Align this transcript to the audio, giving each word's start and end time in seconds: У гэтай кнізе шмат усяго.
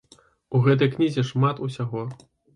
У 0.55 0.61
гэтай 0.67 0.89
кнізе 0.95 1.25
шмат 1.31 1.63
усяго. 1.69 2.05